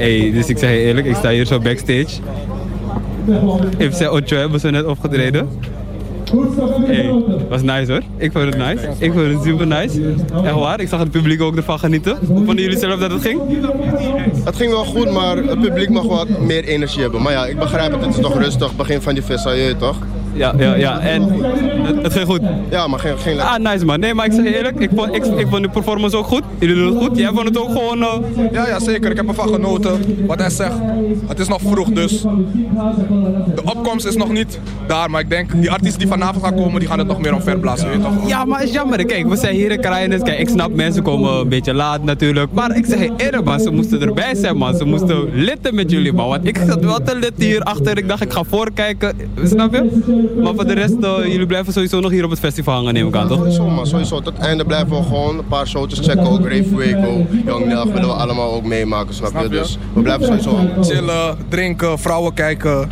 [0.00, 2.06] Hey, dus ik zeg je eerlijk, ik sta hier zo backstage.
[3.90, 5.48] Zei Ocho hebben ze net opgetreden.
[6.86, 8.02] Hey, was nice hoor.
[8.16, 8.88] Ik vond het nice.
[8.98, 10.14] Ik vond het super nice.
[10.44, 12.18] Echt waar, ik zag het publiek ook ervan genieten.
[12.26, 13.40] Hoe vonden jullie zelf dat het ging?
[14.44, 17.22] Het ging wel goed, maar het publiek mag wat meer energie hebben.
[17.22, 18.76] Maar ja, ik begrijp het, het is nog rustig.
[18.76, 19.98] Begin van die festival, toch?
[20.32, 20.98] Ja, ja, ja.
[21.00, 21.22] En
[21.82, 22.40] het, het ging goed.
[22.70, 24.00] Ja, maar geen, geen Ah, nice man.
[24.00, 26.42] Nee, maar ik zeg eerlijk, ik vond, ik, ik vond de performance ook goed.
[26.58, 27.16] Jullie doen het goed.
[27.16, 28.02] Jij vond het ook gewoon...
[28.02, 29.10] eh, Ja, ja, zeker.
[29.10, 30.00] Ik heb ervan genoten.
[30.26, 30.74] Wat hij zegt,
[31.28, 32.20] het is nog vroeg dus.
[33.54, 36.80] De opkomst is nog niet daar, maar ik denk die artiesten die vanavond gaan komen,
[36.80, 37.88] die gaan het nog meer omverblazen.
[37.88, 38.28] Weet je toch?
[38.28, 39.04] Ja, maar het is jammer.
[39.04, 40.22] Kijk, we zijn hier in Kraaiennis.
[40.22, 42.52] Kijk, ik snap, mensen komen een beetje laat natuurlijk.
[42.52, 43.60] Maar ik zeg eerlijk, man.
[43.60, 44.76] Ze moesten erbij zijn, man.
[44.76, 46.28] Ze moesten litten met jullie, man.
[46.28, 47.98] Want ik zat wel te litten hier achter.
[47.98, 49.16] Ik dacht, ik ga voorkijken.
[49.44, 50.19] Snap je?
[50.42, 53.06] Maar voor de rest, eh, jullie blijven sowieso nog hier op het festival hangen, neem
[53.08, 53.36] ik aan, toch?
[53.38, 53.86] Sowieso, man.
[53.86, 54.20] Sowieso.
[54.20, 56.26] Tot het einde blijven we gewoon een paar showtjes checken.
[56.26, 59.42] Ook Rave Waco, Young Nelg willen we allemaal ook meemaken, snap, je?
[59.42, 59.48] je?
[59.48, 60.84] Dus we blijven sowieso hangen.
[60.84, 62.88] Chillen, drinken, vrouwen kijken.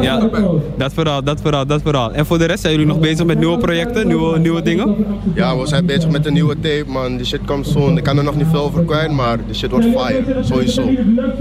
[0.00, 0.28] Ja,
[0.76, 2.12] dat vooral, dat vooral, dat vooral.
[2.12, 4.96] En voor de rest, zijn jullie nog bezig met nieuwe projecten, nieuwe, nieuwe dingen?
[5.34, 7.16] Ja, we zijn bezig met een nieuwe tape, man.
[7.16, 7.96] Die shit komt soon.
[7.96, 10.22] Ik kan er nog niet veel over kwijt, maar die shit wordt fire.
[10.42, 10.82] Sowieso.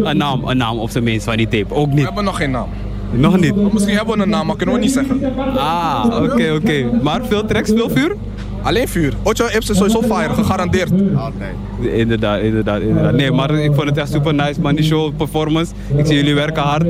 [0.04, 1.74] Een naam, een naam op zijn minst van die tape.
[1.74, 2.06] Ook We niet.
[2.06, 2.68] hebben nog geen naam.
[3.12, 3.74] Nog niet.
[3.74, 5.22] Misschien hebben we een naam, maar kunnen we niet zeggen.
[5.58, 6.90] Ah, oké, oké.
[7.02, 8.16] Maar veel tracks, veel vuur?
[8.62, 9.14] Alleen vuur.
[9.24, 10.92] Ocho Ips is sowieso fire, gegarandeerd.
[11.16, 11.54] Altijd.
[11.94, 13.14] Inderdaad, inderdaad, inderdaad.
[13.14, 14.76] Nee, maar ik vond het echt super nice, man.
[14.76, 15.74] Die show, performance.
[15.96, 16.86] Ik zie jullie werken hard.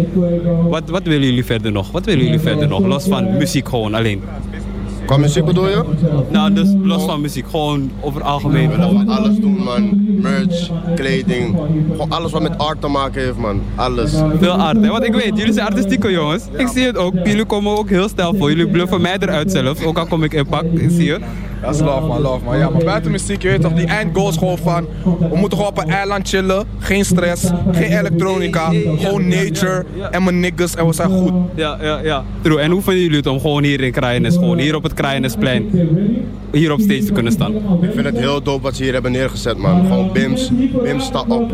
[0.69, 1.91] Wat, wat willen jullie verder nog?
[1.91, 2.85] Wat willen jullie verder nog?
[2.85, 4.21] Los van muziek gewoon alleen.
[5.08, 5.83] Qua muziek bedoel je?
[6.30, 7.45] Nou, dus los van muziek.
[7.50, 8.69] Gewoon over het algemeen.
[8.69, 10.05] We willen alles doen, man.
[10.22, 11.58] Merch, kleding.
[11.91, 13.61] Gewoon alles wat met art te maken heeft, man.
[13.75, 14.14] Alles.
[14.39, 14.89] Veel art, hè?
[14.89, 16.44] Want ik weet, jullie zijn artistieke jongens.
[16.58, 17.14] Ik zie het ook.
[17.23, 18.49] Jullie komen ook heel stijl voor.
[18.49, 19.83] Jullie bluffen mij eruit zelfs.
[19.83, 21.19] Ook al kom ik in pak, ik zie je.
[21.61, 22.58] Dat is love man, love man.
[22.58, 24.86] Ja, maar buiten muziek, je weet toch, die eindgoal is gewoon van...
[25.03, 30.39] We moeten gewoon op een eiland chillen, geen stress, geen elektronica, gewoon nature en mijn
[30.39, 31.33] niggas en we zijn goed.
[31.55, 32.23] Ja, ja, ja.
[32.41, 32.59] True.
[32.59, 35.69] En hoe vinden jullie het om gewoon hier in Kraaiennis, gewoon hier op het Kraaiennisplein,
[36.52, 37.55] hier op stage te kunnen staan?
[37.81, 39.85] Ik vind het heel dope wat ze hier hebben neergezet, man.
[39.85, 40.52] Gewoon Bims.
[40.83, 41.52] Bims staat op.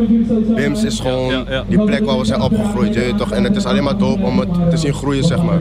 [0.54, 1.64] Bims is gewoon Ja, ja.
[1.68, 3.30] die plek waar we zijn opgegroeid, je toch?
[3.30, 5.60] En het is alleen maar dope om het te zien groeien, zeg maar.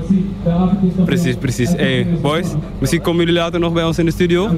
[1.06, 1.70] Precies, precies.
[1.70, 2.48] Hey, boys,
[2.80, 4.50] misschien komen jullie later nog bij ons in de studio.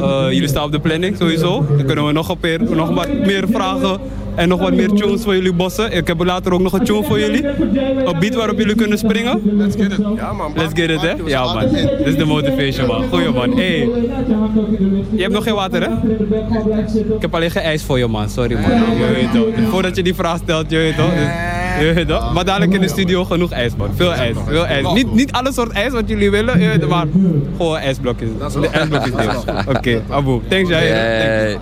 [0.00, 1.66] Eh, jullie staan op de planning, sowieso.
[1.76, 3.98] Dan kunnen we nog, een keer, nog meer vragen
[4.34, 5.92] en nog wat meer tunes voor jullie bossen.
[5.92, 7.46] Ik heb later ook nog een tune voor jullie.
[7.46, 9.40] Een beat waarop jullie kunnen springen.
[9.44, 9.98] Let's get it.
[10.16, 10.52] Ja, man.
[10.56, 11.12] Let's get it, hè?
[11.26, 11.68] Ja, man.
[11.68, 13.04] Dit is de motivation, man.
[13.08, 13.56] Goeie, man.
[13.56, 13.88] Hey.
[15.10, 15.88] Je hebt nog geen water, hè?
[17.14, 18.28] Ik heb alleen geen ijs voor je, man.
[18.28, 18.70] Sorry, man.
[18.70, 19.70] Je weet toch.
[19.70, 21.12] Voordat je die vraag stelt, je weet toch.
[21.80, 22.34] Je weet toch.
[22.34, 23.88] Maar dadelijk in de studio genoeg ijs, man.
[23.96, 24.36] Veel ijs.
[24.46, 24.92] Veel ijs.
[24.92, 27.06] Niet, niet alle soort ijs wat jullie willen, je weet, maar
[27.56, 28.28] gewoon ijsblokjes.
[28.60, 29.14] De ijsblokjes.
[29.76, 30.40] Oké, Abu.
[30.48, 31.58] Thanks, jij.